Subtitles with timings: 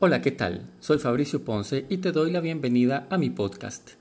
[0.00, 0.62] Hola, ¿qué tal?
[0.78, 3.94] Soy Fabricio Ponce y te doy la bienvenida a mi podcast.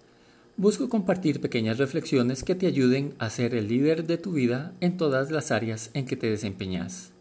[0.55, 4.95] Busco compartir pequeñas reflexiones que te ayuden a ser el líder de tu vida en
[4.95, 7.11] todas las áreas en que te desempeñas.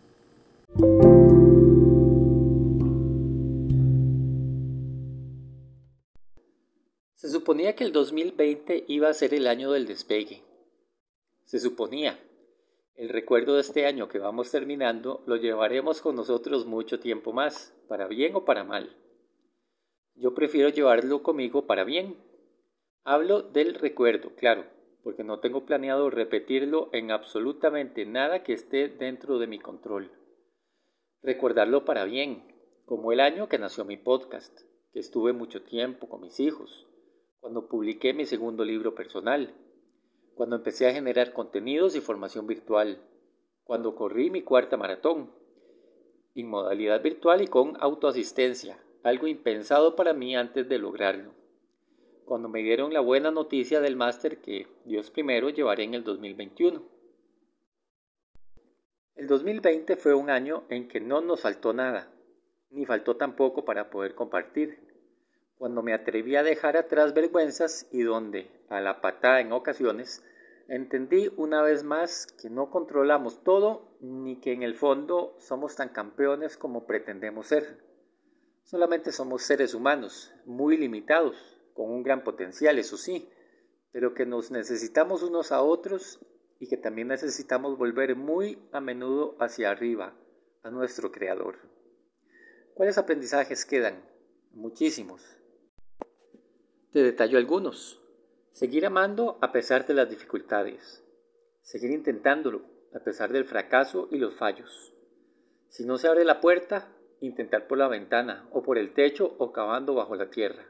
[7.15, 10.43] Se suponía que el 2020 iba a ser el año del despegue.
[11.47, 12.21] Se suponía.
[12.97, 17.77] El recuerdo de este año que vamos terminando lo llevaremos con nosotros mucho tiempo más,
[17.89, 18.97] para bien o para mal.
[20.15, 22.17] Yo prefiero llevarlo conmigo para bien.
[23.05, 24.65] Hablo del recuerdo, claro,
[25.03, 30.11] porque no tengo planeado repetirlo en absolutamente nada que esté dentro de mi control.
[31.23, 32.45] Recordarlo para bien,
[32.87, 34.63] como el año que nació mi podcast,
[34.95, 36.87] que estuve mucho tiempo con mis hijos,
[37.41, 39.53] cuando publiqué mi segundo libro personal,
[40.37, 43.01] cuando empecé a generar contenidos y formación virtual,
[43.65, 45.31] cuando corrí mi cuarta maratón,
[46.35, 51.33] en modalidad virtual y con autoasistencia, algo impensado para mí antes de lograrlo.
[52.27, 56.83] Cuando me dieron la buena noticia del máster que Dios primero llevaré en el 2021.
[59.15, 62.13] El 2020 fue un año en que no nos faltó nada,
[62.69, 64.86] ni faltó tampoco para poder compartir.
[65.59, 70.23] Cuando me atreví a dejar atrás vergüenzas y donde, a la patada en ocasiones,
[70.69, 75.91] Entendí una vez más que no controlamos todo ni que en el fondo somos tan
[75.91, 77.85] campeones como pretendemos ser.
[78.65, 81.37] Solamente somos seres humanos, muy limitados,
[81.73, 83.29] con un gran potencial, eso sí,
[83.93, 86.19] pero que nos necesitamos unos a otros
[86.59, 90.17] y que también necesitamos volver muy a menudo hacia arriba,
[90.65, 91.59] a nuestro Creador.
[92.75, 94.03] ¿Cuáles aprendizajes quedan?
[94.53, 95.41] Muchísimos.
[96.97, 98.01] Te detallo algunos.
[98.53, 101.05] Seguir amando a pesar de las dificultades.
[101.61, 102.63] Seguir intentándolo
[102.95, 104.95] a pesar del fracaso y los fallos.
[105.69, 106.89] Si no se abre la puerta,
[107.21, 110.65] intentar por la ventana o por el techo o cavando bajo la tierra.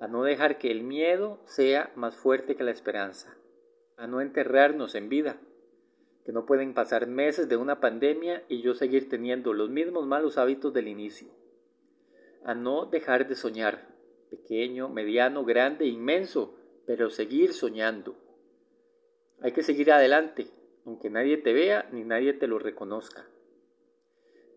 [0.00, 3.36] A no dejar que el miedo sea más fuerte que la esperanza.
[3.96, 5.36] A no enterrarnos en vida.
[6.24, 10.36] Que no pueden pasar meses de una pandemia y yo seguir teniendo los mismos malos
[10.36, 11.28] hábitos del inicio.
[12.42, 13.92] A no dejar de soñar,
[14.32, 16.54] pequeño, mediano, grande, inmenso,
[16.86, 18.16] pero seguir soñando.
[19.42, 20.48] Hay que seguir adelante,
[20.86, 23.28] aunque nadie te vea ni nadie te lo reconozca.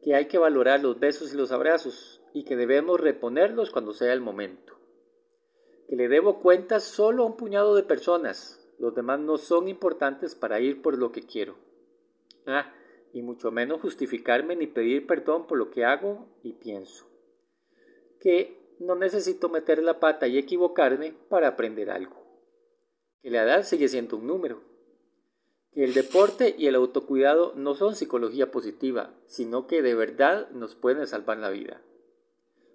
[0.01, 4.13] Que hay que valorar los besos y los abrazos y que debemos reponerlos cuando sea
[4.13, 4.79] el momento.
[5.89, 10.35] Que le debo cuentas solo a un puñado de personas, los demás no son importantes
[10.35, 11.57] para ir por lo que quiero.
[12.45, 12.73] Ah,
[13.11, 17.07] y mucho menos justificarme ni pedir perdón por lo que hago y pienso.
[18.21, 22.15] Que no necesito meter la pata y equivocarme para aprender algo.
[23.21, 24.61] Que la edad sigue siendo un número.
[25.73, 30.75] Que el deporte y el autocuidado no son psicología positiva, sino que de verdad nos
[30.75, 31.81] pueden salvar la vida.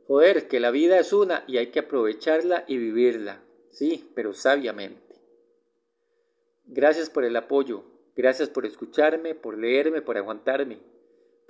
[0.06, 3.42] Joder, que la vida es una y hay que aprovecharla y vivirla.
[3.70, 5.14] Sí, pero sabiamente.
[6.66, 7.84] Gracias por el apoyo,
[8.16, 10.78] gracias por escucharme, por leerme, por aguantarme.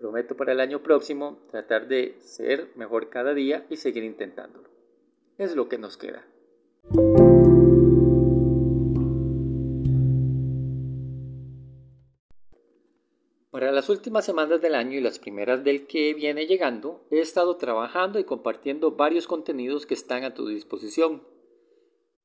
[0.00, 4.71] Prometo para el año próximo tratar de ser mejor cada día y seguir intentándolo.
[5.37, 6.27] Es lo que nos queda.
[13.50, 17.59] Para las últimas semanas del año y las primeras del que viene llegando, he estado
[17.59, 21.22] trabajando y compartiendo varios contenidos que están a tu disposición.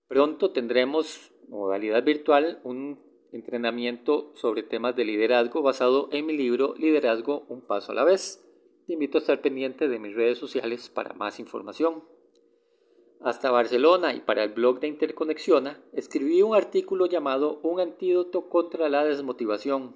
[0.08, 3.05] Pronto tendremos modalidad virtual un
[3.36, 8.42] entrenamiento sobre temas de liderazgo basado en mi libro Liderazgo un paso a la vez.
[8.88, 12.04] Te invito a estar pendiente de mis redes sociales para más información.
[13.22, 18.88] Hasta Barcelona y para el blog de Interconexiona escribí un artículo llamado Un antídoto contra
[18.88, 19.96] la desmotivación.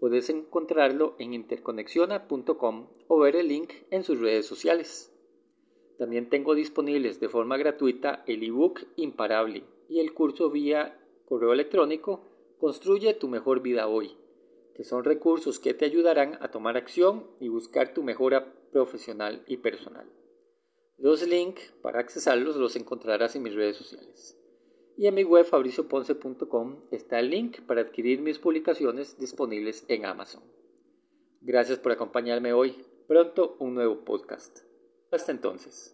[0.00, 5.12] Puedes encontrarlo en interconexiona.com o ver el link en sus redes sociales.
[5.98, 12.33] También tengo disponibles de forma gratuita el ebook Imparable y el curso vía correo electrónico
[12.64, 14.16] Construye tu mejor vida hoy,
[14.74, 19.58] que son recursos que te ayudarán a tomar acción y buscar tu mejora profesional y
[19.58, 20.10] personal.
[20.96, 24.40] Los links para accesarlos los encontrarás en mis redes sociales.
[24.96, 30.42] Y en mi web fabricioponce.com está el link para adquirir mis publicaciones disponibles en Amazon.
[31.42, 32.82] Gracias por acompañarme hoy.
[33.06, 34.60] Pronto un nuevo podcast.
[35.10, 35.93] Hasta entonces.